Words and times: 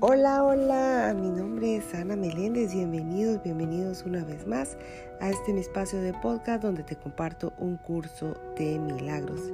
Hola, 0.00 0.44
hola, 0.44 1.12
mi 1.12 1.28
nombre 1.28 1.74
es 1.74 1.92
Ana 1.92 2.14
Meléndez, 2.14 2.72
bienvenidos, 2.72 3.42
bienvenidos 3.42 4.04
una 4.06 4.24
vez 4.24 4.46
más 4.46 4.76
a 5.20 5.28
este 5.28 5.52
mi 5.52 5.58
espacio 5.58 6.00
de 6.00 6.12
podcast 6.12 6.62
donde 6.62 6.84
te 6.84 6.94
comparto 6.94 7.52
un 7.58 7.78
curso 7.78 8.36
de 8.56 8.78
milagros. 8.78 9.52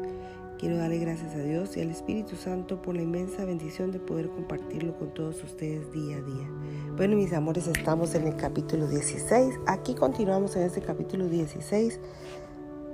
Quiero 0.58 0.76
darle 0.76 0.98
gracias 0.98 1.34
a 1.34 1.38
Dios 1.38 1.78
y 1.78 1.80
al 1.80 1.90
Espíritu 1.90 2.36
Santo 2.36 2.82
por 2.82 2.94
la 2.94 3.00
inmensa 3.00 3.46
bendición 3.46 3.90
de 3.90 4.00
poder 4.00 4.28
compartirlo 4.28 4.94
con 4.98 5.14
todos 5.14 5.42
ustedes 5.42 5.90
día 5.92 6.18
a 6.18 6.20
día. 6.20 6.46
Bueno, 6.94 7.16
mis 7.16 7.32
amores, 7.32 7.66
estamos 7.66 8.14
en 8.14 8.26
el 8.26 8.36
capítulo 8.36 8.86
16. 8.86 9.54
Aquí 9.66 9.94
continuamos 9.94 10.56
en 10.56 10.64
este 10.64 10.82
capítulo 10.82 11.26
16, 11.26 11.98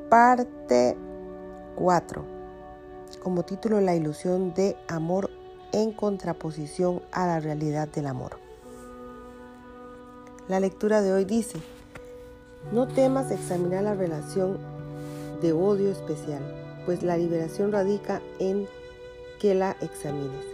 parte 0.08 0.96
4, 1.74 2.24
como 3.20 3.42
título 3.42 3.80
La 3.80 3.96
ilusión 3.96 4.54
de 4.54 4.76
amor 4.86 5.39
en 5.72 5.92
contraposición 5.92 7.02
a 7.12 7.26
la 7.26 7.40
realidad 7.40 7.88
del 7.88 8.06
amor. 8.06 8.38
La 10.48 10.60
lectura 10.60 11.00
de 11.00 11.12
hoy 11.12 11.24
dice, 11.24 11.58
no 12.72 12.88
temas 12.88 13.30
examinar 13.30 13.84
la 13.84 13.94
relación 13.94 14.58
de 15.40 15.52
odio 15.52 15.90
especial, 15.90 16.42
pues 16.84 17.02
la 17.02 17.16
liberación 17.16 17.72
radica 17.72 18.20
en 18.38 18.66
que 19.38 19.54
la 19.54 19.76
examines. 19.80 20.44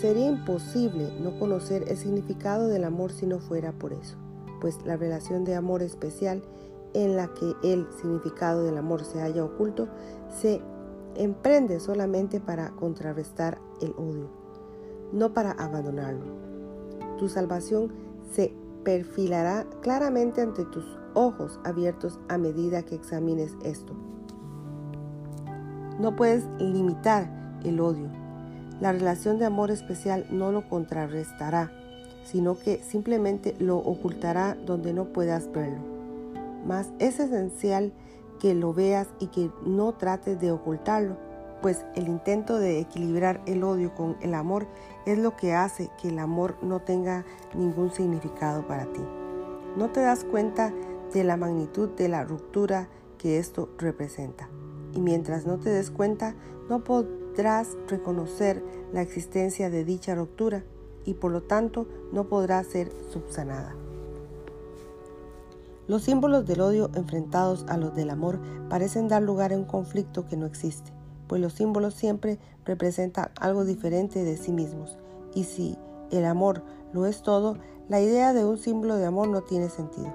Sería 0.00 0.26
imposible 0.26 1.10
no 1.20 1.38
conocer 1.38 1.84
el 1.88 1.96
significado 1.96 2.68
del 2.68 2.84
amor 2.84 3.12
si 3.12 3.26
no 3.26 3.38
fuera 3.38 3.72
por 3.72 3.92
eso, 3.92 4.16
pues 4.60 4.84
la 4.84 4.96
relación 4.96 5.44
de 5.44 5.54
amor 5.54 5.82
especial 5.82 6.42
en 6.92 7.16
la 7.16 7.28
que 7.28 7.54
el 7.62 7.86
significado 8.00 8.62
del 8.62 8.76
amor 8.76 9.04
se 9.04 9.22
haya 9.22 9.44
oculto 9.44 9.88
se 10.40 10.60
emprende 11.14 11.80
solamente 11.80 12.40
para 12.40 12.70
contrarrestar 12.70 13.58
el 13.80 13.92
odio 13.92 14.45
no 15.12 15.32
para 15.32 15.52
abandonarlo. 15.52 16.24
Tu 17.18 17.28
salvación 17.28 17.92
se 18.32 18.54
perfilará 18.84 19.66
claramente 19.82 20.40
ante 20.40 20.64
tus 20.64 20.84
ojos 21.14 21.58
abiertos 21.64 22.20
a 22.28 22.38
medida 22.38 22.82
que 22.82 22.94
examines 22.94 23.56
esto. 23.64 23.94
No 25.98 26.14
puedes 26.14 26.44
limitar 26.58 27.28
el 27.64 27.80
odio. 27.80 28.08
La 28.80 28.92
relación 28.92 29.38
de 29.38 29.46
amor 29.46 29.70
especial 29.70 30.26
no 30.30 30.52
lo 30.52 30.68
contrarrestará, 30.68 31.72
sino 32.24 32.58
que 32.58 32.82
simplemente 32.82 33.56
lo 33.58 33.78
ocultará 33.78 34.56
donde 34.66 34.92
no 34.92 35.06
puedas 35.06 35.50
verlo. 35.50 35.80
Mas 36.66 36.92
es 36.98 37.18
esencial 37.18 37.92
que 38.38 38.54
lo 38.54 38.74
veas 38.74 39.08
y 39.18 39.28
que 39.28 39.50
no 39.64 39.94
trates 39.94 40.38
de 40.38 40.52
ocultarlo, 40.52 41.16
pues 41.66 41.84
el 41.96 42.06
intento 42.06 42.60
de 42.60 42.78
equilibrar 42.78 43.42
el 43.44 43.64
odio 43.64 43.92
con 43.92 44.16
el 44.20 44.34
amor 44.34 44.68
es 45.04 45.18
lo 45.18 45.34
que 45.34 45.52
hace 45.52 45.90
que 46.00 46.10
el 46.10 46.20
amor 46.20 46.54
no 46.62 46.78
tenga 46.78 47.24
ningún 47.56 47.90
significado 47.90 48.64
para 48.68 48.84
ti. 48.84 49.00
No 49.76 49.90
te 49.90 49.98
das 49.98 50.22
cuenta 50.22 50.72
de 51.12 51.24
la 51.24 51.36
magnitud 51.36 51.88
de 51.88 52.08
la 52.08 52.22
ruptura 52.22 52.88
que 53.18 53.40
esto 53.40 53.68
representa. 53.78 54.48
Y 54.94 55.00
mientras 55.00 55.44
no 55.44 55.58
te 55.58 55.70
des 55.70 55.90
cuenta, 55.90 56.36
no 56.68 56.84
podrás 56.84 57.76
reconocer 57.88 58.62
la 58.92 59.02
existencia 59.02 59.68
de 59.68 59.84
dicha 59.84 60.14
ruptura 60.14 60.62
y 61.04 61.14
por 61.14 61.32
lo 61.32 61.42
tanto 61.42 61.88
no 62.12 62.28
podrá 62.28 62.62
ser 62.62 62.92
subsanada. 63.10 63.74
Los 65.88 66.04
símbolos 66.04 66.46
del 66.46 66.60
odio 66.60 66.90
enfrentados 66.94 67.66
a 67.68 67.76
los 67.76 67.92
del 67.96 68.10
amor 68.10 68.38
parecen 68.68 69.08
dar 69.08 69.22
lugar 69.22 69.52
a 69.52 69.56
un 69.56 69.64
conflicto 69.64 70.26
que 70.26 70.36
no 70.36 70.46
existe 70.46 70.95
pues 71.26 71.40
los 71.40 71.52
símbolos 71.52 71.94
siempre 71.94 72.38
representan 72.64 73.30
algo 73.40 73.64
diferente 73.64 74.24
de 74.24 74.36
sí 74.36 74.52
mismos. 74.52 74.98
Y 75.34 75.44
si 75.44 75.76
el 76.10 76.24
amor 76.24 76.62
lo 76.92 77.06
es 77.06 77.22
todo, 77.22 77.58
la 77.88 78.00
idea 78.00 78.32
de 78.32 78.44
un 78.44 78.58
símbolo 78.58 78.96
de 78.96 79.06
amor 79.06 79.28
no 79.28 79.42
tiene 79.42 79.68
sentido. 79.68 80.12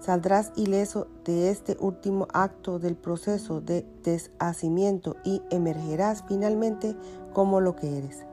Saldrás 0.00 0.52
ileso 0.56 1.08
de 1.24 1.50
este 1.50 1.76
último 1.80 2.28
acto 2.32 2.78
del 2.78 2.96
proceso 2.96 3.60
de 3.60 3.84
deshacimiento 4.04 5.16
y 5.24 5.42
emergerás 5.50 6.24
finalmente 6.28 6.96
como 7.32 7.60
lo 7.60 7.74
que 7.74 7.98
eres. 7.98 8.24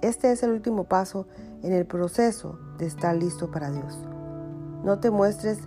Este 0.00 0.32
es 0.32 0.42
el 0.42 0.50
último 0.50 0.84
paso 0.84 1.26
en 1.62 1.72
el 1.72 1.86
proceso 1.86 2.58
de 2.78 2.86
estar 2.86 3.14
listo 3.16 3.50
para 3.50 3.70
Dios. 3.70 3.98
No 4.82 4.98
te 4.98 5.10
muestres 5.10 5.58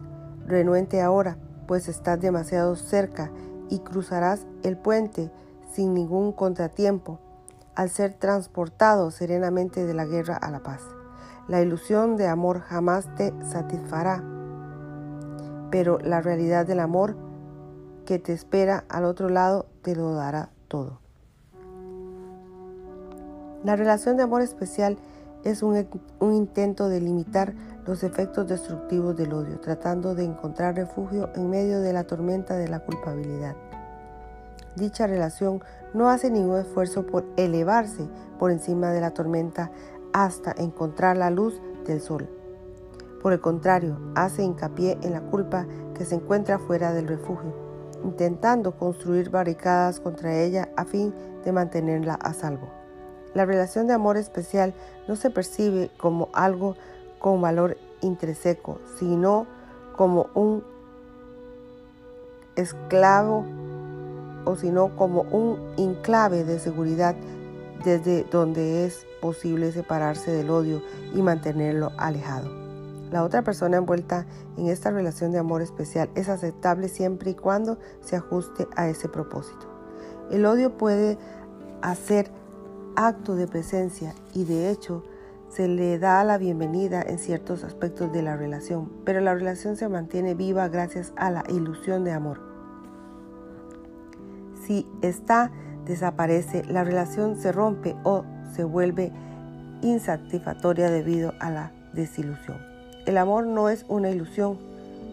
renuente 0.45 1.01
ahora, 1.01 1.37
pues 1.67 1.87
estás 1.87 2.19
demasiado 2.19 2.75
cerca 2.75 3.31
y 3.69 3.79
cruzarás 3.79 4.45
el 4.63 4.77
puente 4.77 5.31
sin 5.71 5.93
ningún 5.93 6.31
contratiempo, 6.31 7.19
al 7.75 7.89
ser 7.89 8.13
transportado 8.13 9.11
serenamente 9.11 9.85
de 9.85 9.93
la 9.93 10.05
guerra 10.05 10.35
a 10.35 10.49
la 10.49 10.63
paz. 10.63 10.81
La 11.47 11.61
ilusión 11.61 12.17
de 12.17 12.27
amor 12.27 12.61
jamás 12.61 13.07
te 13.15 13.33
satisfará, 13.43 14.23
pero 15.69 15.99
la 15.99 16.21
realidad 16.21 16.65
del 16.65 16.79
amor 16.79 17.15
que 18.05 18.19
te 18.19 18.33
espera 18.33 18.85
al 18.89 19.05
otro 19.05 19.29
lado 19.29 19.67
te 19.81 19.95
lo 19.95 20.13
dará 20.13 20.49
todo. 20.67 20.99
La 23.63 23.75
relación 23.75 24.17
de 24.17 24.23
amor 24.23 24.41
especial 24.41 24.97
es 25.43 25.61
un, 25.61 25.87
un, 26.19 26.33
intento 26.33 26.89
de 26.89 26.99
limitar 26.99 27.53
los 27.85 28.03
efectos 28.03 28.47
destructivos 28.47 29.15
del 29.15 29.33
odio, 29.33 29.59
tratando 29.59 30.15
de 30.15 30.23
encontrar 30.23 30.75
refugio 30.75 31.29
en 31.35 31.49
medio 31.49 31.79
de 31.79 31.93
la 31.93 32.05
tormenta 32.05 32.55
de 32.55 32.67
la 32.67 32.79
culpabilidad 32.79 33.55
dicha 34.77 35.07
relación 35.07 35.61
no 35.93 36.09
hace 36.09 36.31
ningún 36.31 36.59
esfuerzo 36.59 37.05
por 37.05 37.25
elevarse 37.35 38.07
por 38.39 38.51
encima 38.51 38.91
de 38.91 39.01
la 39.01 39.11
tormenta 39.11 39.71
hasta 40.13 40.53
encontrar 40.57 41.17
la 41.17 41.29
luz 41.29 41.59
del 41.85 41.99
sol. 42.01 42.29
Por 43.21 43.33
el 43.33 43.41
contrario, 43.41 43.97
hace 44.15 44.43
hincapié 44.43 44.97
en 45.01 45.11
la 45.11 45.21
culpa 45.21 45.65
que 45.95 46.05
se 46.05 46.15
encuentra 46.15 46.59
fuera 46.59 46.93
del 46.93 47.07
refugio, 47.07 47.53
intentando 48.03 48.77
construir 48.77 49.29
barricadas 49.29 49.99
contra 49.99 50.39
ella 50.39 50.69
a 50.77 50.85
fin 50.85 51.13
de 51.43 51.51
mantenerla 51.51 52.13
a 52.13 52.33
salvo. 52.33 52.69
La 53.33 53.45
relación 53.45 53.87
de 53.87 53.93
amor 53.93 54.17
especial 54.17 54.73
no 55.07 55.15
se 55.15 55.29
percibe 55.29 55.91
como 55.97 56.29
algo 56.33 56.75
con 57.19 57.41
valor 57.41 57.77
intrínseco, 58.01 58.79
sino 58.97 59.47
como 59.95 60.27
un 60.35 60.63
esclavo 62.55 63.45
o 64.47 64.55
sino 64.55 64.95
como 64.95 65.21
un 65.23 65.59
enclave 65.77 66.43
de 66.43 66.59
seguridad 66.59 67.15
desde 67.83 68.23
donde 68.23 68.85
es 68.85 69.05
posible 69.21 69.71
separarse 69.71 70.31
del 70.31 70.49
odio 70.49 70.81
y 71.13 71.21
mantenerlo 71.21 71.91
alejado. 71.97 72.49
La 73.11 73.23
otra 73.23 73.41
persona 73.41 73.77
envuelta 73.77 74.25
en 74.57 74.67
esta 74.67 74.91
relación 74.91 75.31
de 75.31 75.39
amor 75.39 75.61
especial 75.61 76.09
es 76.15 76.27
aceptable 76.27 76.89
siempre 76.89 77.31
y 77.31 77.35
cuando 77.35 77.77
se 78.01 78.15
ajuste 78.15 78.67
a 78.75 78.89
ese 78.89 79.07
propósito. 79.07 79.67
El 80.31 80.45
odio 80.45 80.77
puede 80.77 81.17
hacer 81.81 82.31
acto 82.95 83.35
de 83.35 83.47
presencia 83.47 84.13
y 84.33 84.43
de 84.43 84.69
hecho 84.69 85.03
se 85.49 85.67
le 85.67 85.99
da 85.99 86.23
la 86.25 86.37
bienvenida 86.37 87.01
en 87.01 87.19
ciertos 87.19 87.63
aspectos 87.63 88.11
de 88.11 88.21
la 88.21 88.35
relación, 88.35 88.91
pero 89.05 89.21
la 89.21 89.33
relación 89.33 89.77
se 89.77 89.87
mantiene 89.87 90.33
viva 90.33 90.67
gracias 90.67 91.13
a 91.15 91.31
la 91.31 91.43
ilusión 91.47 92.03
de 92.03 92.11
amor. 92.11 92.46
Si 94.67 94.85
esta 95.01 95.49
desaparece, 95.85 96.65
la 96.65 96.83
relación 96.83 97.37
se 97.37 97.53
rompe 97.53 97.95
o 98.03 98.25
se 98.53 98.65
vuelve 98.65 99.13
insatisfactoria 99.81 100.91
debido 100.91 101.33
a 101.39 101.49
la 101.49 101.71
desilusión. 101.93 102.57
El 103.05 103.17
amor 103.17 103.47
no 103.47 103.69
es 103.69 103.85
una 103.87 104.09
ilusión, 104.09 104.59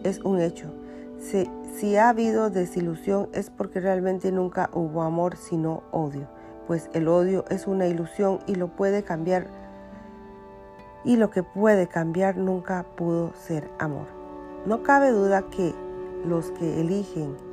es 0.03 0.19
un 0.19 0.41
hecho. 0.41 0.73
Si, 1.19 1.49
si, 1.77 1.95
ha 1.95 2.09
habido 2.09 2.49
desilusión 2.49 3.29
es 3.31 3.49
porque 3.49 3.79
realmente 3.79 4.29
nunca 4.33 4.69
hubo 4.73 5.03
amor 5.03 5.37
sino 5.37 5.83
odio, 5.91 6.27
pues 6.67 6.89
el 6.93 7.07
odio 7.07 7.45
es 7.49 7.65
una 7.65 7.87
ilusión 7.87 8.39
y 8.47 8.55
lo 8.55 8.67
puede 8.67 9.03
cambiar 9.03 9.47
y 11.05 11.15
lo 11.15 11.29
que 11.29 11.43
puede 11.43 11.87
cambiar 11.87 12.35
nunca 12.35 12.85
pudo 12.97 13.31
ser 13.35 13.69
amor. 13.79 14.07
No 14.65 14.83
cabe 14.83 15.11
duda 15.11 15.43
que 15.43 15.73
los 16.25 16.51
que 16.51 16.81
eligen 16.81 17.44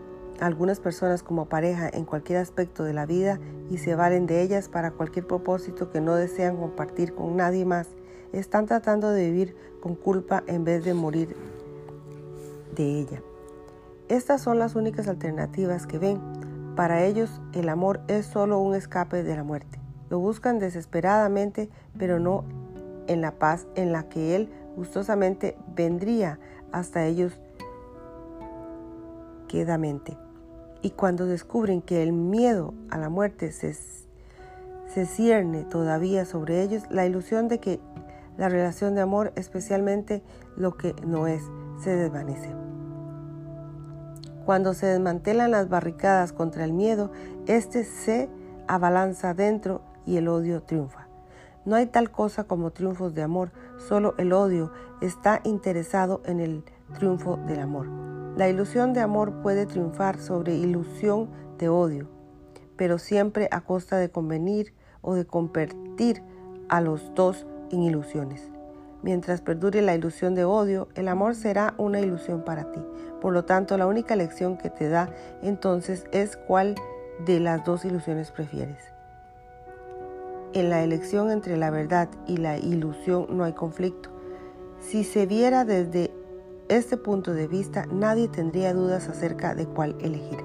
algunas 0.42 0.80
personas 0.80 1.22
como 1.22 1.46
pareja 1.46 1.88
en 1.88 2.04
cualquier 2.04 2.38
aspecto 2.40 2.82
de 2.82 2.92
la 2.92 3.06
vida 3.06 3.38
y 3.70 3.78
se 3.78 3.94
valen 3.94 4.26
de 4.26 4.42
ellas 4.42 4.68
para 4.68 4.90
cualquier 4.90 5.24
propósito 5.24 5.90
que 5.90 6.00
no 6.00 6.16
desean 6.16 6.56
compartir 6.56 7.14
con 7.14 7.36
nadie 7.36 7.64
más, 7.64 7.86
están 8.32 8.66
tratando 8.66 9.10
de 9.10 9.30
vivir 9.30 9.56
con 9.80 9.94
culpa 9.94 10.42
en 10.48 10.64
vez 10.64 10.84
de 10.84 10.94
morir 10.94 11.36
de 12.74 12.98
ella. 12.98 13.22
Estas 14.08 14.42
son 14.42 14.58
las 14.58 14.74
únicas 14.74 15.06
alternativas 15.06 15.86
que 15.86 15.98
ven. 15.98 16.20
Para 16.74 17.04
ellos 17.04 17.40
el 17.52 17.68
amor 17.68 18.00
es 18.08 18.26
solo 18.26 18.58
un 18.58 18.74
escape 18.74 19.22
de 19.22 19.36
la 19.36 19.44
muerte. 19.44 19.78
Lo 20.10 20.18
buscan 20.18 20.58
desesperadamente, 20.58 21.70
pero 21.96 22.18
no 22.18 22.44
en 23.06 23.20
la 23.20 23.38
paz 23.38 23.68
en 23.76 23.92
la 23.92 24.08
que 24.08 24.34
Él 24.34 24.50
gustosamente 24.74 25.56
vendría 25.76 26.40
hasta 26.72 27.06
ellos 27.06 27.40
quedamente. 29.46 30.16
Y 30.82 30.90
cuando 30.90 31.26
descubren 31.26 31.80
que 31.80 32.02
el 32.02 32.12
miedo 32.12 32.74
a 32.90 32.98
la 32.98 33.08
muerte 33.08 33.52
se, 33.52 33.72
se 33.72 35.06
cierne 35.06 35.64
todavía 35.64 36.24
sobre 36.24 36.62
ellos, 36.62 36.82
la 36.90 37.06
ilusión 37.06 37.48
de 37.48 37.60
que 37.60 37.80
La 38.38 38.48
relación 38.48 38.94
de 38.94 39.02
amor, 39.02 39.32
especialmente 39.36 40.22
lo 40.56 40.76
que 40.76 40.94
no 41.06 41.26
es, 41.26 41.42
se 41.82 41.94
desvanece. 41.94 42.50
Cuando 44.46 44.72
se 44.74 44.86
desmantelan 44.86 45.50
las 45.50 45.68
barricadas 45.68 46.32
contra 46.32 46.64
el 46.64 46.72
miedo, 46.72 47.12
éste 47.46 47.84
se 47.84 48.30
abalanza 48.66 49.34
dentro 49.34 49.82
y 50.06 50.16
el 50.16 50.28
odio 50.28 50.62
triunfa. 50.62 51.08
No 51.64 51.76
hay 51.76 51.86
tal 51.86 52.10
cosa 52.10 52.44
como 52.44 52.70
triunfos 52.70 53.14
de 53.14 53.22
amor, 53.22 53.52
solo 53.86 54.14
el 54.18 54.32
odio 54.32 54.72
está 55.00 55.40
interesado 55.44 56.22
en 56.24 56.40
el 56.40 56.64
triunfo 56.92 57.38
del 57.46 57.60
amor. 57.60 57.88
La 58.36 58.48
ilusión 58.48 58.92
de 58.92 59.00
amor 59.00 59.42
puede 59.42 59.66
triunfar 59.66 60.18
sobre 60.18 60.54
ilusión 60.54 61.28
de 61.58 61.68
odio, 61.68 62.08
pero 62.76 62.98
siempre 62.98 63.48
a 63.50 63.60
costa 63.60 63.98
de 63.98 64.10
convenir 64.10 64.74
o 65.02 65.14
de 65.14 65.26
convertir 65.26 66.22
a 66.68 66.80
los 66.80 67.14
dos 67.14 67.46
en 67.70 67.82
ilusiones. 67.82 68.50
Mientras 69.02 69.40
perdure 69.40 69.82
la 69.82 69.94
ilusión 69.94 70.34
de 70.34 70.44
odio, 70.44 70.88
el 70.94 71.08
amor 71.08 71.34
será 71.34 71.74
una 71.76 72.00
ilusión 72.00 72.44
para 72.44 72.70
ti. 72.70 72.80
Por 73.20 73.32
lo 73.32 73.44
tanto, 73.44 73.76
la 73.76 73.86
única 73.86 74.16
lección 74.16 74.56
que 74.56 74.70
te 74.70 74.88
da 74.88 75.10
entonces 75.42 76.06
es 76.12 76.36
cuál 76.36 76.76
de 77.26 77.40
las 77.40 77.64
dos 77.64 77.84
ilusiones 77.84 78.30
prefieres. 78.30 78.92
En 80.54 80.70
la 80.70 80.82
elección 80.82 81.30
entre 81.30 81.56
la 81.56 81.70
verdad 81.70 82.08
y 82.26 82.36
la 82.36 82.58
ilusión 82.58 83.26
no 83.30 83.44
hay 83.44 83.54
conflicto. 83.54 84.10
Si 84.80 85.02
se 85.02 85.26
viera 85.26 85.64
desde 85.64 86.10
este 86.76 86.96
punto 86.96 87.32
de 87.34 87.48
vista, 87.48 87.86
nadie 87.86 88.28
tendría 88.28 88.74
dudas 88.74 89.08
acerca 89.08 89.54
de 89.54 89.66
cuál 89.66 89.96
elegir. 90.00 90.38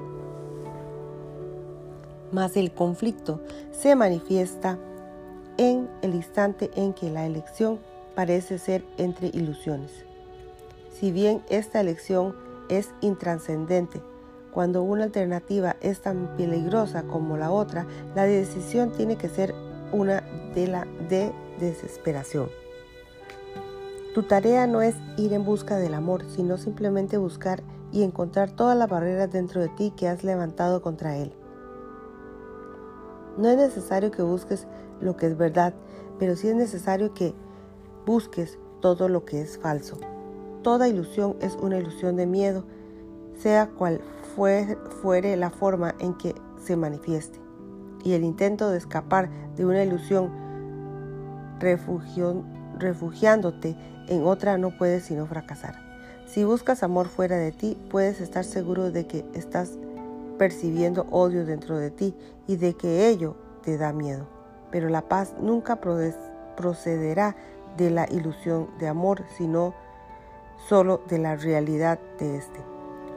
Mas 2.31 2.57
el 2.57 2.73
conflicto 2.73 3.41
se 3.71 3.95
manifiesta 3.95 4.77
en 5.57 5.89
el 6.01 6.15
instante 6.15 6.69
en 6.75 6.93
que 6.93 7.09
la 7.09 7.25
elección 7.25 7.79
parece 8.15 8.59
ser 8.59 8.83
entre 8.97 9.27
ilusiones. 9.27 9.91
Si 10.91 11.11
bien 11.11 11.43
esta 11.49 11.79
elección 11.79 12.35
es 12.69 12.89
intranscendente, 13.01 14.01
cuando 14.51 14.81
una 14.81 15.03
alternativa 15.03 15.75
es 15.81 16.01
tan 16.01 16.35
peligrosa 16.35 17.03
como 17.03 17.37
la 17.37 17.51
otra, 17.51 17.85
la 18.15 18.23
decisión 18.23 18.91
tiene 18.91 19.15
que 19.15 19.29
ser 19.29 19.53
una 19.91 20.21
de 20.55 20.67
la 20.67 20.87
de 21.09 21.31
desesperación. 21.59 22.49
Tu 24.17 24.23
tarea 24.23 24.65
no 24.65 24.81
es 24.81 24.95
ir 25.15 25.31
en 25.33 25.45
busca 25.45 25.77
del 25.77 25.93
amor, 25.93 26.23
sino 26.27 26.57
simplemente 26.57 27.19
buscar 27.19 27.61
y 27.91 28.01
encontrar 28.01 28.49
todas 28.49 28.75
las 28.75 28.89
barreras 28.89 29.31
dentro 29.31 29.61
de 29.61 29.69
ti 29.69 29.93
que 29.95 30.07
has 30.07 30.23
levantado 30.23 30.81
contra 30.81 31.17
él. 31.17 31.31
No 33.37 33.47
es 33.47 33.57
necesario 33.57 34.09
que 34.09 34.23
busques 34.23 34.65
lo 35.01 35.15
que 35.17 35.27
es 35.27 35.37
verdad, 35.37 35.75
pero 36.17 36.35
sí 36.35 36.47
es 36.47 36.55
necesario 36.55 37.13
que 37.13 37.35
busques 38.07 38.57
todo 38.81 39.07
lo 39.07 39.23
que 39.23 39.39
es 39.39 39.59
falso. 39.59 39.99
Toda 40.63 40.87
ilusión 40.87 41.35
es 41.39 41.55
una 41.55 41.77
ilusión 41.77 42.15
de 42.15 42.25
miedo, 42.25 42.63
sea 43.35 43.69
cual 43.69 44.01
fuere 45.03 45.37
la 45.37 45.51
forma 45.51 45.93
en 45.99 46.15
que 46.15 46.33
se 46.57 46.75
manifieste. 46.75 47.39
Y 48.03 48.13
el 48.13 48.23
intento 48.23 48.71
de 48.71 48.79
escapar 48.79 49.29
de 49.55 49.63
una 49.63 49.83
ilusión 49.83 50.31
refugiándote 52.79 53.75
en 54.07 54.23
otra 54.23 54.57
no 54.57 54.77
puede 54.77 55.01
sino 55.01 55.25
fracasar. 55.25 55.75
Si 56.27 56.43
buscas 56.43 56.83
amor 56.83 57.07
fuera 57.07 57.37
de 57.37 57.51
ti, 57.51 57.77
puedes 57.89 58.19
estar 58.19 58.43
seguro 58.43 58.91
de 58.91 59.07
que 59.07 59.25
estás 59.33 59.77
percibiendo 60.37 61.07
odio 61.09 61.45
dentro 61.45 61.77
de 61.77 61.89
ti 61.89 62.15
y 62.47 62.57
de 62.57 62.73
que 62.73 63.07
ello 63.07 63.35
te 63.63 63.77
da 63.77 63.93
miedo. 63.93 64.27
Pero 64.71 64.89
la 64.89 65.01
paz 65.01 65.33
nunca 65.41 65.79
procederá 66.55 67.35
de 67.77 67.89
la 67.89 68.07
ilusión 68.11 68.69
de 68.79 68.87
amor, 68.87 69.23
sino 69.37 69.73
solo 70.67 71.01
de 71.07 71.19
la 71.19 71.35
realidad 71.35 71.99
de 72.19 72.37
éste. 72.37 72.59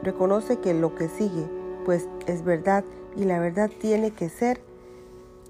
Reconoce 0.03 0.59
que 0.59 0.73
lo 0.73 0.95
que 0.95 1.09
sigue, 1.09 1.45
pues 1.85 2.07
es 2.27 2.43
verdad 2.43 2.83
y 3.15 3.25
la 3.25 3.39
verdad 3.39 3.69
tiene 3.79 4.11
que 4.11 4.29
ser 4.29 4.61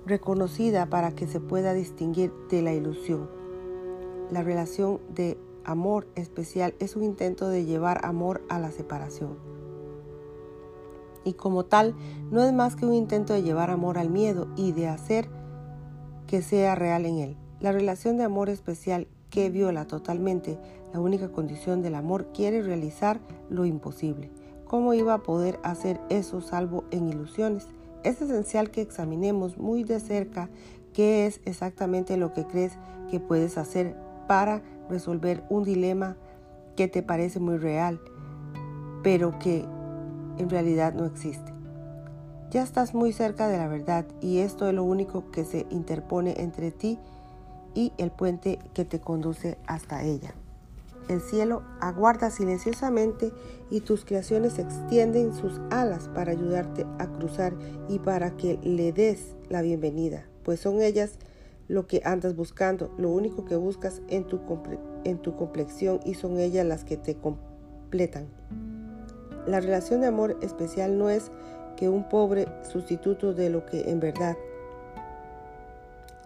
reconocida 0.05 0.87
para 0.87 1.11
que 1.11 1.27
se 1.27 1.39
pueda 1.39 1.73
distinguir 1.73 2.33
de 2.49 2.61
la 2.61 2.73
ilusión. 2.73 3.40
La 4.31 4.43
relación 4.43 5.01
de 5.13 5.37
amor 5.65 6.07
especial 6.15 6.73
es 6.79 6.95
un 6.95 7.03
intento 7.03 7.49
de 7.49 7.65
llevar 7.65 8.05
amor 8.05 8.41
a 8.47 8.59
la 8.59 8.71
separación. 8.71 9.37
Y 11.25 11.33
como 11.33 11.65
tal, 11.65 11.95
no 12.31 12.41
es 12.41 12.53
más 12.53 12.77
que 12.77 12.85
un 12.85 12.93
intento 12.93 13.33
de 13.33 13.43
llevar 13.43 13.69
amor 13.69 13.97
al 13.97 14.09
miedo 14.09 14.47
y 14.55 14.71
de 14.71 14.87
hacer 14.87 15.29
que 16.27 16.41
sea 16.41 16.75
real 16.75 17.05
en 17.05 17.17
él. 17.17 17.37
La 17.59 17.73
relación 17.73 18.17
de 18.17 18.23
amor 18.23 18.47
especial 18.47 19.07
que 19.29 19.49
viola 19.49 19.85
totalmente 19.85 20.57
la 20.93 21.01
única 21.01 21.29
condición 21.33 21.81
del 21.81 21.95
amor 21.95 22.27
quiere 22.33 22.61
realizar 22.61 23.19
lo 23.49 23.65
imposible. 23.65 24.31
¿Cómo 24.65 24.93
iba 24.93 25.13
a 25.13 25.23
poder 25.23 25.59
hacer 25.61 25.99
eso 26.09 26.39
salvo 26.39 26.85
en 26.91 27.09
ilusiones? 27.09 27.67
Es 28.05 28.21
esencial 28.21 28.71
que 28.71 28.79
examinemos 28.79 29.57
muy 29.57 29.83
de 29.83 29.99
cerca 29.99 30.49
qué 30.93 31.27
es 31.27 31.41
exactamente 31.43 32.15
lo 32.15 32.33
que 32.33 32.45
crees 32.45 32.73
que 33.09 33.19
puedes 33.19 33.57
hacer 33.57 33.95
para 34.31 34.61
resolver 34.89 35.43
un 35.49 35.65
dilema 35.65 36.15
que 36.77 36.87
te 36.87 37.03
parece 37.03 37.41
muy 37.41 37.57
real, 37.57 37.99
pero 39.03 39.37
que 39.39 39.65
en 40.37 40.49
realidad 40.49 40.93
no 40.93 41.03
existe. 41.03 41.51
Ya 42.49 42.63
estás 42.63 42.93
muy 42.93 43.11
cerca 43.11 43.49
de 43.49 43.57
la 43.57 43.67
verdad 43.67 44.05
y 44.21 44.37
esto 44.37 44.69
es 44.69 44.73
lo 44.73 44.85
único 44.85 45.29
que 45.31 45.43
se 45.43 45.67
interpone 45.69 46.35
entre 46.37 46.71
ti 46.71 46.97
y 47.75 47.91
el 47.97 48.09
puente 48.09 48.57
que 48.73 48.85
te 48.85 49.01
conduce 49.01 49.57
hasta 49.67 50.01
ella. 50.01 50.33
El 51.09 51.19
cielo 51.19 51.63
aguarda 51.81 52.31
silenciosamente 52.31 53.33
y 53.69 53.81
tus 53.81 54.05
creaciones 54.05 54.59
extienden 54.59 55.33
sus 55.33 55.59
alas 55.71 56.07
para 56.07 56.31
ayudarte 56.31 56.85
a 56.99 57.07
cruzar 57.07 57.53
y 57.89 57.99
para 57.99 58.37
que 58.37 58.59
le 58.63 58.93
des 58.93 59.35
la 59.49 59.61
bienvenida, 59.61 60.23
pues 60.45 60.61
son 60.61 60.81
ellas 60.81 61.19
lo 61.71 61.87
que 61.87 62.01
andas 62.03 62.35
buscando, 62.35 62.93
lo 62.97 63.09
único 63.09 63.45
que 63.45 63.55
buscas 63.55 64.01
en 64.09 64.25
tu, 64.25 64.41
en 65.05 65.19
tu 65.19 65.37
complexión 65.37 66.01
y 66.03 66.15
son 66.15 66.37
ellas 66.37 66.65
las 66.65 66.83
que 66.83 66.97
te 66.97 67.15
completan. 67.15 68.27
La 69.47 69.61
relación 69.61 70.01
de 70.01 70.07
amor 70.07 70.37
especial 70.41 70.97
no 70.97 71.09
es 71.09 71.31
que 71.77 71.87
un 71.87 72.09
pobre 72.09 72.45
sustituto 72.69 73.33
de 73.33 73.49
lo 73.49 73.65
que 73.65 73.89
en 73.89 74.01
verdad 74.01 74.35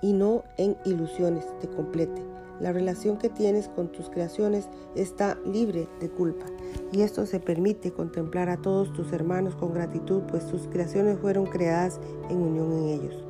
y 0.02 0.14
no 0.14 0.44
en 0.58 0.78
ilusiones 0.84 1.46
te 1.60 1.68
complete. 1.68 2.24
La 2.60 2.74
relación 2.74 3.18
que 3.18 3.30
tienes 3.30 3.68
con 3.68 3.92
tus 3.92 4.10
creaciones 4.10 4.68
está 4.96 5.38
libre 5.46 5.88
de 6.00 6.10
culpa 6.10 6.46
y 6.92 7.02
esto 7.02 7.28
se 7.28 7.40
permite 7.40 7.92
contemplar 7.92 8.50
a 8.50 8.58
todos 8.58 8.92
tus 8.94 9.14
hermanos 9.14 9.56
con 9.56 9.76
gratitud, 9.76 10.24
pues 10.24 10.48
tus 10.48 10.68
creaciones 10.70 11.20
fueron 11.20 11.46
creadas 11.46 12.00
en 12.32 12.38
unión 12.38 12.72
en 12.72 12.88
ellos. 12.88 13.25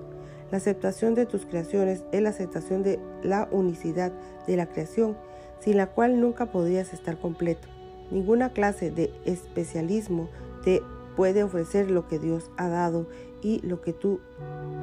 La 0.52 0.58
aceptación 0.58 1.16
de 1.16 1.26
tus 1.26 1.46
creaciones 1.46 2.04
es 2.12 2.22
la 2.22 2.30
aceptación 2.30 2.84
de 2.84 3.00
la 3.24 3.48
unicidad 3.52 4.12
de 4.46 4.56
la 4.56 4.68
creación, 4.68 5.18
sin 5.60 5.78
la 5.78 5.88
cual 5.88 6.20
nunca 6.20 6.52
podrías 6.52 6.94
estar 6.94 7.18
completo. 7.18 7.68
Ninguna 8.12 8.54
clase 8.54 8.92
de 8.92 9.12
especialismo 9.26 10.30
te 10.64 10.84
puede 11.16 11.44
ofrecer 11.44 11.90
lo 11.90 12.08
que 12.08 12.20
Dios 12.20 12.52
ha 12.58 12.68
dado 12.68 13.08
y 13.42 13.60
lo 13.62 13.82
que 13.82 13.94
tú 13.94 14.20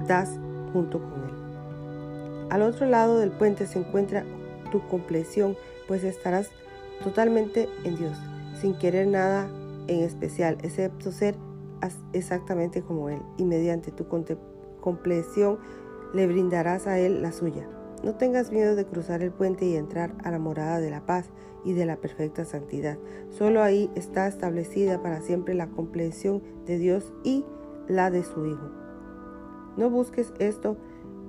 das 0.09 0.31
junto 0.73 1.01
con 1.01 1.25
Él. 1.25 2.49
Al 2.51 2.63
otro 2.63 2.87
lado 2.87 3.19
del 3.19 3.31
puente 3.31 3.67
se 3.67 3.79
encuentra 3.79 4.25
tu 4.73 4.87
compleción, 4.89 5.57
pues 5.87 6.03
estarás 6.03 6.51
totalmente 7.05 7.69
en 7.85 7.97
Dios, 7.97 8.19
sin 8.61 8.75
querer 8.75 9.07
nada 9.07 9.49
en 9.87 10.01
especial, 10.01 10.59
excepto 10.63 11.13
ser 11.13 11.37
exactamente 12.13 12.83
como 12.83 13.09
Él, 13.09 13.21
y 13.39 13.45
mediante 13.45 13.91
tu 13.93 14.09
contemplación 14.09 14.52
compleción 14.83 15.59
le 16.13 16.27
brindarás 16.27 16.87
a 16.87 16.99
él 16.99 17.23
la 17.23 17.33
suya. 17.33 17.67
No 18.05 18.17
tengas 18.17 18.53
miedo 18.53 18.77
de 18.77 18.85
cruzar 18.85 19.23
el 19.23 19.31
puente 19.31 19.65
y 19.65 19.77
entrar 19.77 20.13
a 20.25 20.31
la 20.31 20.39
morada 20.39 20.81
de 20.81 20.91
la 20.91 21.07
paz 21.07 21.31
y 21.65 21.73
de 21.73 21.87
la 21.87 21.97
perfecta 21.97 22.45
santidad. 22.45 22.99
Solo 23.31 23.63
ahí 23.63 23.91
está 23.95 24.27
establecida 24.27 25.01
para 25.03 25.23
siempre 25.23 25.55
la 25.55 25.69
compleción 25.69 26.43
de 26.67 26.79
Dios 26.79 27.13
y 27.23 27.47
la 27.89 28.11
de 28.11 28.25
su 28.25 28.45
Hijo. 28.45 28.71
No 29.77 29.89
busques 29.89 30.33
esto 30.39 30.77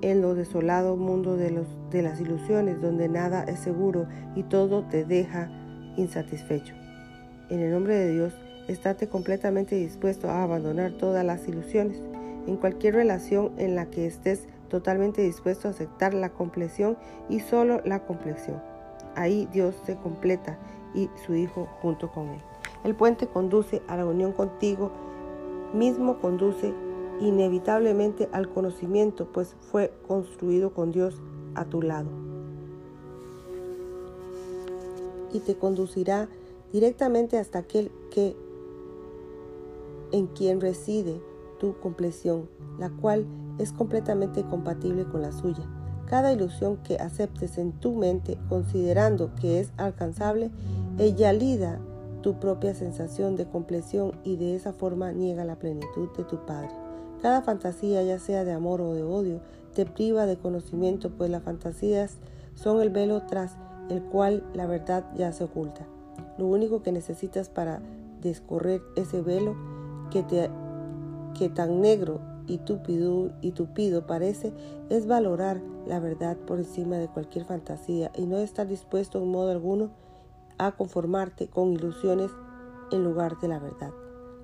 en 0.02 0.20
lo 0.20 0.34
desolado 0.34 0.96
mundo 0.96 1.36
de, 1.36 1.50
los, 1.50 1.66
de 1.90 2.02
las 2.02 2.20
ilusiones, 2.20 2.82
donde 2.82 3.08
nada 3.08 3.44
es 3.44 3.60
seguro 3.60 4.06
y 4.34 4.42
todo 4.42 4.84
te 4.84 5.04
deja 5.04 5.48
insatisfecho. 5.96 6.74
En 7.48 7.60
el 7.60 7.70
nombre 7.70 7.96
de 7.96 8.12
Dios, 8.12 8.34
estate 8.68 9.08
completamente 9.08 9.76
dispuesto 9.76 10.28
a 10.28 10.42
abandonar 10.42 10.92
todas 10.98 11.24
las 11.24 11.46
ilusiones 11.46 12.02
en 12.46 12.56
cualquier 12.56 12.94
relación 12.94 13.52
en 13.58 13.74
la 13.74 13.86
que 13.86 14.06
estés 14.06 14.46
totalmente 14.68 15.22
dispuesto 15.22 15.68
a 15.68 15.70
aceptar 15.72 16.14
la 16.14 16.30
compleción 16.30 16.96
y 17.28 17.40
solo 17.40 17.80
la 17.84 18.04
compleción. 18.06 18.60
Ahí 19.14 19.48
Dios 19.52 19.74
se 19.84 19.96
completa 19.96 20.58
y 20.94 21.08
su 21.24 21.34
Hijo 21.34 21.68
junto 21.80 22.10
con 22.10 22.28
Él. 22.28 22.40
El 22.84 22.94
puente 22.94 23.26
conduce 23.26 23.82
a 23.88 23.96
la 23.96 24.06
unión 24.06 24.32
contigo, 24.32 24.90
mismo 25.72 26.18
conduce 26.18 26.72
inevitablemente 27.20 28.28
al 28.32 28.48
conocimiento, 28.48 29.28
pues 29.32 29.56
fue 29.70 29.92
construido 30.06 30.74
con 30.74 30.92
Dios 30.92 31.20
a 31.54 31.64
tu 31.64 31.80
lado. 31.80 32.34
y 35.34 35.40
te 35.40 35.56
conducirá 35.56 36.28
directamente 36.72 37.38
hasta 37.38 37.58
aquel 37.58 37.90
que 38.10 38.36
en 40.12 40.28
quien 40.28 40.60
reside 40.60 41.20
tu 41.58 41.78
compleción, 41.80 42.48
la 42.78 42.90
cual 42.90 43.26
es 43.58 43.72
completamente 43.72 44.42
compatible 44.44 45.04
con 45.04 45.22
la 45.22 45.32
suya. 45.32 45.64
Cada 46.06 46.32
ilusión 46.32 46.76
que 46.78 46.96
aceptes 46.96 47.58
en 47.58 47.72
tu 47.72 47.94
mente 47.94 48.38
considerando 48.48 49.34
que 49.34 49.60
es 49.60 49.72
alcanzable, 49.76 50.50
ella 50.98 51.32
lida 51.32 51.80
tu 52.22 52.38
propia 52.40 52.74
sensación 52.74 53.36
de 53.36 53.46
compleción 53.46 54.12
y 54.24 54.36
de 54.36 54.54
esa 54.54 54.72
forma 54.72 55.12
niega 55.12 55.44
la 55.44 55.58
plenitud 55.58 56.08
de 56.16 56.24
tu 56.24 56.44
Padre. 56.46 56.70
Cada 57.22 57.42
fantasía, 57.42 58.02
ya 58.02 58.18
sea 58.18 58.44
de 58.44 58.52
amor 58.52 58.80
o 58.80 58.92
de 58.92 59.02
odio, 59.02 59.40
te 59.74 59.86
priva 59.86 60.26
de 60.26 60.36
conocimiento, 60.36 61.10
pues 61.10 61.30
las 61.30 61.42
fantasías 61.42 62.18
son 62.54 62.80
el 62.80 62.90
velo 62.90 63.22
tras 63.22 63.56
el 63.90 64.02
cual 64.02 64.44
la 64.54 64.66
verdad 64.66 65.04
ya 65.16 65.32
se 65.32 65.44
oculta. 65.44 65.86
Lo 66.38 66.46
único 66.46 66.82
que 66.82 66.92
necesitas 66.92 67.48
para 67.48 67.80
descorrer 68.20 68.82
ese 68.96 69.20
velo 69.20 69.54
que, 70.10 70.22
te, 70.22 70.50
que 71.34 71.48
tan 71.48 71.80
negro 71.80 72.20
y 72.46 72.58
tupido, 72.58 73.30
y 73.40 73.52
tupido 73.52 74.06
parece 74.06 74.52
es 74.90 75.06
valorar 75.06 75.60
la 75.86 76.00
verdad 76.00 76.36
por 76.36 76.58
encima 76.58 76.96
de 76.96 77.08
cualquier 77.08 77.44
fantasía 77.44 78.10
y 78.16 78.26
no 78.26 78.38
estar 78.38 78.66
dispuesto 78.66 79.22
en 79.22 79.30
modo 79.30 79.50
alguno 79.50 79.90
a 80.58 80.72
conformarte 80.72 81.48
con 81.48 81.72
ilusiones 81.72 82.30
en 82.90 83.04
lugar 83.04 83.38
de 83.40 83.48
la 83.48 83.58
verdad. 83.58 83.90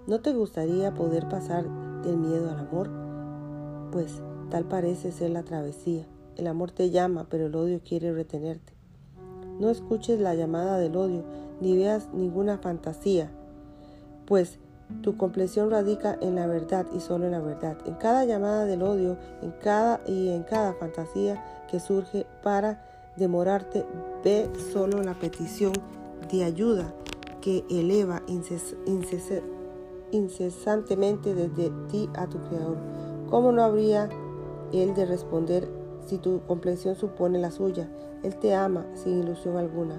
¿No 0.06 0.20
te 0.20 0.32
gustaría 0.32 0.94
poder 0.94 1.28
pasar 1.28 1.64
del 2.02 2.16
miedo 2.16 2.50
al 2.50 2.59
amor? 2.59 2.90
Pues 3.92 4.23
tal 4.50 4.64
parece 4.64 5.12
ser 5.12 5.30
la 5.30 5.42
travesía. 5.42 6.06
El 6.37 6.47
amor 6.47 6.70
te 6.70 6.90
llama, 6.90 7.26
pero 7.28 7.47
el 7.47 7.54
odio 7.54 7.80
quiere 7.85 8.12
retenerte. 8.12 8.73
No 9.59 9.68
escuches 9.68 10.18
la 10.20 10.35
llamada 10.35 10.78
del 10.78 10.97
odio, 10.97 11.25
ni 11.61 11.76
veas 11.76 12.09
ninguna 12.14 12.59
fantasía, 12.59 13.30
pues 14.26 14.59
tu 15.02 15.16
compleción 15.16 15.70
radica 15.70 16.18
en 16.20 16.35
la 16.35 16.47
verdad 16.47 16.87
y 16.94 17.00
solo 17.00 17.26
en 17.26 17.32
la 17.32 17.40
verdad. 17.40 17.76
En 17.87 17.94
cada 17.94 18.25
llamada 18.25 18.66
del 18.66 18.82
odio, 18.82 19.16
en 19.42 19.52
cada 19.52 20.00
y 20.06 20.28
en 20.28 20.42
cada 20.42 20.75
fantasía 20.75 21.42
que 21.70 21.80
surge 21.80 22.26
para 22.42 22.85
demorarte, 23.16 23.87
ve 24.23 24.50
solo 24.73 25.02
la 25.02 25.14
petición 25.14 25.73
de 26.30 26.44
ayuda 26.44 26.92
que 27.40 27.64
eleva 27.70 28.23
incesantemente 30.12 31.35
desde 31.35 31.70
ti 31.88 32.11
a 32.14 32.26
tu 32.26 32.38
Creador. 32.49 32.76
¿Cómo 33.30 33.52
no 33.52 33.62
habría 33.62 34.11
Él 34.73 34.94
de 34.94 35.06
responder 35.06 35.68
si 36.06 36.18
tu 36.18 36.42
compleción 36.47 36.94
supone 36.94 37.38
la 37.38 37.50
suya? 37.50 37.88
Él 38.23 38.37
te 38.37 38.54
ama 38.54 38.85
sin 38.94 39.20
ilusión 39.20 39.56
alguna, 39.56 39.99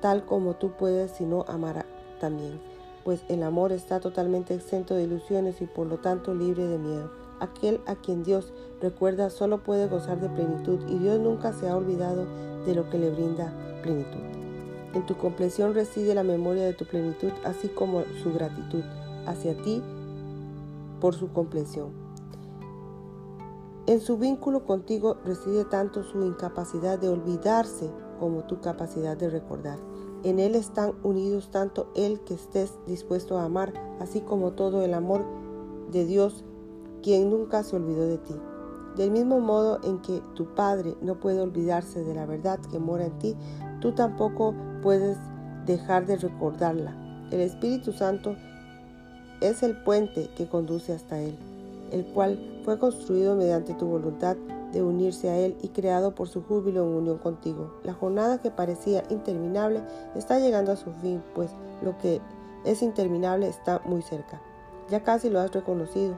tal 0.00 0.24
como 0.24 0.54
tú 0.56 0.72
puedes 0.72 1.12
si 1.12 1.24
no 1.24 1.44
amará 1.46 1.86
también 2.18 2.69
pues 3.04 3.22
el 3.28 3.42
amor 3.42 3.72
está 3.72 4.00
totalmente 4.00 4.54
exento 4.54 4.94
de 4.94 5.04
ilusiones 5.04 5.60
y 5.60 5.66
por 5.66 5.86
lo 5.86 5.98
tanto 5.98 6.34
libre 6.34 6.66
de 6.66 6.78
miedo. 6.78 7.10
Aquel 7.40 7.80
a 7.86 7.96
quien 7.96 8.22
Dios 8.22 8.52
recuerda 8.80 9.30
solo 9.30 9.62
puede 9.62 9.88
gozar 9.88 10.20
de 10.20 10.28
plenitud 10.28 10.80
y 10.88 10.98
Dios 10.98 11.18
nunca 11.18 11.52
se 11.52 11.68
ha 11.68 11.76
olvidado 11.76 12.26
de 12.66 12.74
lo 12.74 12.90
que 12.90 12.98
le 12.98 13.10
brinda 13.10 13.52
plenitud. 13.82 14.20
En 14.94 15.06
tu 15.06 15.16
compleción 15.16 15.74
reside 15.74 16.14
la 16.14 16.24
memoria 16.24 16.64
de 16.64 16.74
tu 16.74 16.84
plenitud, 16.84 17.30
así 17.44 17.68
como 17.68 18.02
su 18.22 18.32
gratitud 18.32 18.82
hacia 19.26 19.56
ti 19.62 19.82
por 21.00 21.14
su 21.14 21.32
compleción. 21.32 21.92
En 23.86 24.00
su 24.00 24.18
vínculo 24.18 24.64
contigo 24.64 25.16
reside 25.24 25.64
tanto 25.64 26.04
su 26.04 26.24
incapacidad 26.24 26.98
de 26.98 27.08
olvidarse 27.08 27.90
como 28.18 28.44
tu 28.44 28.60
capacidad 28.60 29.16
de 29.16 29.30
recordar. 29.30 29.89
En 30.22 30.38
Él 30.38 30.54
están 30.54 30.92
unidos 31.02 31.50
tanto 31.50 31.90
el 31.94 32.20
que 32.20 32.34
estés 32.34 32.74
dispuesto 32.86 33.38
a 33.38 33.44
amar, 33.44 33.72
así 34.00 34.20
como 34.20 34.52
todo 34.52 34.84
el 34.84 34.92
amor 34.92 35.24
de 35.90 36.04
Dios, 36.04 36.44
quien 37.02 37.30
nunca 37.30 37.62
se 37.62 37.76
olvidó 37.76 38.06
de 38.06 38.18
ti. 38.18 38.34
Del 38.96 39.12
mismo 39.12 39.40
modo 39.40 39.80
en 39.82 40.02
que 40.02 40.20
tu 40.34 40.54
Padre 40.54 40.94
no 41.00 41.20
puede 41.20 41.40
olvidarse 41.40 42.04
de 42.04 42.14
la 42.14 42.26
verdad 42.26 42.60
que 42.70 42.78
mora 42.78 43.06
en 43.06 43.18
ti, 43.18 43.36
tú 43.80 43.92
tampoco 43.92 44.54
puedes 44.82 45.16
dejar 45.64 46.06
de 46.06 46.16
recordarla. 46.16 46.94
El 47.30 47.40
Espíritu 47.40 47.92
Santo 47.92 48.36
es 49.40 49.62
el 49.62 49.82
puente 49.84 50.28
que 50.36 50.48
conduce 50.48 50.92
hasta 50.92 51.18
Él, 51.18 51.38
el 51.92 52.04
cual 52.12 52.60
fue 52.64 52.78
construido 52.78 53.36
mediante 53.36 53.72
tu 53.74 53.86
voluntad 53.86 54.36
de 54.72 54.82
unirse 54.82 55.28
a 55.28 55.38
Él 55.38 55.56
y 55.62 55.68
creado 55.68 56.14
por 56.14 56.28
su 56.28 56.42
júbilo 56.42 56.82
en 56.82 56.94
unión 56.94 57.18
contigo. 57.18 57.74
La 57.82 57.94
jornada 57.94 58.40
que 58.40 58.50
parecía 58.50 59.02
interminable 59.10 59.82
está 60.14 60.38
llegando 60.38 60.72
a 60.72 60.76
su 60.76 60.92
fin, 60.92 61.22
pues 61.34 61.50
lo 61.82 61.96
que 61.98 62.20
es 62.64 62.82
interminable 62.82 63.48
está 63.48 63.80
muy 63.84 64.02
cerca. 64.02 64.40
Ya 64.90 65.02
casi 65.02 65.30
lo 65.30 65.40
has 65.40 65.52
reconocido. 65.52 66.14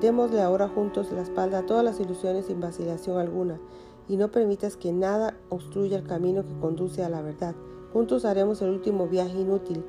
Démosle 0.00 0.40
ahora 0.40 0.68
juntos 0.68 1.10
la 1.12 1.22
espalda 1.22 1.58
a 1.58 1.66
todas 1.66 1.84
las 1.84 2.00
ilusiones 2.00 2.46
sin 2.46 2.60
vacilación 2.60 3.18
alguna, 3.18 3.60
y 4.08 4.16
no 4.16 4.30
permitas 4.30 4.76
que 4.76 4.92
nada 4.92 5.36
obstruya 5.50 5.98
el 5.98 6.06
camino 6.06 6.42
que 6.42 6.58
conduce 6.60 7.04
a 7.04 7.08
la 7.08 7.22
verdad. 7.22 7.54
Juntos 7.92 8.24
haremos 8.24 8.62
el 8.62 8.70
último 8.70 9.06
viaje 9.06 9.38
inútil 9.38 9.84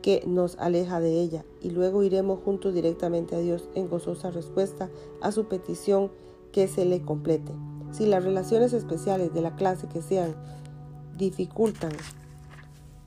que 0.00 0.24
nos 0.26 0.58
aleja 0.58 1.00
de 1.00 1.20
ella, 1.20 1.44
y 1.60 1.70
luego 1.70 2.02
iremos 2.02 2.40
juntos 2.44 2.74
directamente 2.74 3.36
a 3.36 3.38
Dios 3.38 3.68
en 3.74 3.88
gozosa 3.88 4.30
respuesta 4.30 4.90
a 5.20 5.32
su 5.32 5.44
petición 5.44 6.10
que 6.52 6.68
se 6.68 6.84
le 6.84 7.02
complete. 7.02 7.52
Si 7.90 8.06
las 8.06 8.24
relaciones 8.24 8.72
especiales 8.72 9.34
de 9.34 9.42
la 9.42 9.56
clase 9.56 9.86
que 9.88 10.02
sean 10.02 10.34
dificultan 11.16 11.92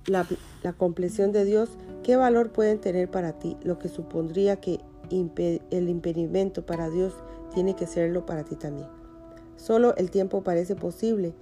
la, 0.05 0.25
la 0.63 0.73
compleción 0.73 1.31
de 1.31 1.45
Dios, 1.45 1.69
¿qué 2.03 2.15
valor 2.15 2.51
pueden 2.51 2.79
tener 2.79 3.09
para 3.09 3.33
ti? 3.39 3.57
Lo 3.63 3.79
que 3.79 3.89
supondría 3.89 4.59
que 4.59 4.79
el 5.09 5.89
impedimento 5.89 6.65
para 6.65 6.89
Dios 6.89 7.13
tiene 7.53 7.75
que 7.75 7.87
serlo 7.87 8.25
para 8.25 8.43
ti 8.43 8.55
también. 8.55 8.87
Solo 9.55 9.95
el 9.95 10.11
tiempo 10.11 10.43
parece 10.43 10.75
posible 10.75 11.33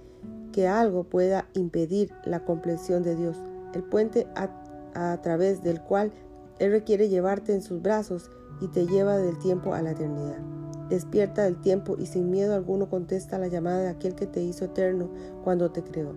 que 0.52 0.68
algo 0.68 1.04
pueda 1.04 1.48
impedir 1.54 2.12
la 2.24 2.44
compleción 2.44 3.02
de 3.02 3.16
Dios, 3.16 3.36
el 3.74 3.82
puente 3.82 4.26
a, 4.36 4.48
a 4.94 5.20
través 5.20 5.62
del 5.62 5.80
cual 5.80 6.12
Él 6.58 6.70
requiere 6.70 7.08
llevarte 7.08 7.52
en 7.52 7.62
sus 7.62 7.82
brazos 7.82 8.30
y 8.60 8.68
te 8.68 8.86
lleva 8.86 9.16
del 9.16 9.38
tiempo 9.38 9.74
a 9.74 9.82
la 9.82 9.90
eternidad. 9.90 10.63
Despierta 10.88 11.44
del 11.44 11.60
tiempo 11.60 11.96
y 11.98 12.06
sin 12.06 12.30
miedo 12.30 12.54
alguno 12.54 12.88
contesta 12.88 13.38
la 13.38 13.48
llamada 13.48 13.80
de 13.80 13.88
aquel 13.88 14.14
que 14.14 14.26
te 14.26 14.42
hizo 14.42 14.66
eterno 14.66 15.10
cuando 15.42 15.70
te 15.70 15.82
creó. 15.82 16.14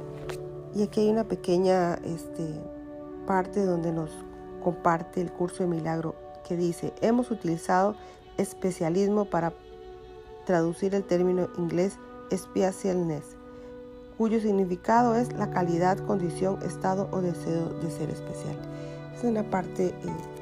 Y 0.74 0.82
aquí 0.82 1.00
hay 1.00 1.10
una 1.10 1.24
pequeña 1.24 1.94
este, 2.04 2.60
parte 3.26 3.64
donde 3.64 3.92
nos 3.92 4.10
comparte 4.62 5.20
el 5.20 5.32
curso 5.32 5.64
de 5.64 5.68
milagro 5.68 6.14
que 6.46 6.56
dice, 6.56 6.92
hemos 7.00 7.30
utilizado 7.30 7.94
especialismo 8.38 9.24
para 9.24 9.52
traducir 10.44 10.94
el 10.94 11.04
término 11.04 11.48
inglés 11.58 11.98
specialness, 12.34 13.36
cuyo 14.18 14.40
significado 14.40 15.14
es 15.14 15.32
la 15.32 15.50
calidad, 15.50 15.98
condición, 16.06 16.58
estado 16.62 17.08
o 17.12 17.20
deseo 17.20 17.68
de 17.80 17.90
ser 17.90 18.10
especial. 18.10 18.56
Es 19.16 19.24
una 19.24 19.42
parte 19.50 19.88
eh, 19.88 19.94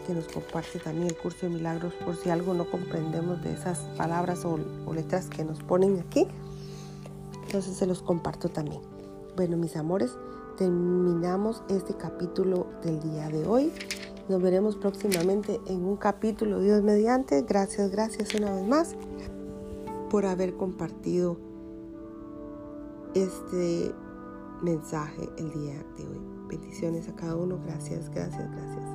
que 0.07 0.15
nos 0.15 0.27
comparte 0.29 0.79
también 0.79 1.09
el 1.09 1.17
curso 1.17 1.47
de 1.47 1.51
milagros 1.51 1.93
por 2.05 2.17
si 2.17 2.31
algo 2.31 2.55
no 2.55 2.71
comprendemos 2.71 3.43
de 3.43 3.53
esas 3.53 3.79
palabras 3.97 4.45
o, 4.45 4.59
o 4.87 4.95
letras 4.95 5.29
que 5.29 5.45
nos 5.45 5.63
ponen 5.63 5.99
aquí. 6.01 6.27
Entonces 7.47 7.77
se 7.77 7.87
los 7.87 8.03
comparto 8.03 8.49
también. 8.49 8.81
Bueno, 9.37 9.57
mis 9.57 9.77
amores, 9.77 10.13
terminamos 10.57 11.63
este 11.69 11.95
capítulo 11.95 12.67
del 12.83 13.01
día 13.01 13.29
de 13.29 13.47
hoy. 13.47 13.73
Nos 14.29 14.41
veremos 14.41 14.77
próximamente 14.77 15.61
en 15.67 15.85
un 15.85 15.97
capítulo, 15.97 16.61
Dios 16.61 16.83
mediante. 16.83 17.43
Gracias, 17.43 17.91
gracias 17.91 18.35
una 18.35 18.55
vez 18.55 18.67
más 18.67 18.95
por 20.11 20.27
haber 20.27 20.55
compartido 20.55 21.39
este 23.15 23.93
mensaje 24.63 25.29
el 25.39 25.53
día 25.53 25.85
de 25.97 26.07
hoy. 26.07 26.21
Bendiciones 26.49 27.09
a 27.09 27.17
cada 27.17 27.37
uno. 27.37 27.59
Gracias, 27.65 28.09
gracias, 28.11 28.51
gracias. 28.51 28.92